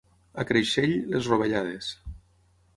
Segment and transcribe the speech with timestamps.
[0.43, 1.93] A Creixell, les rovellades.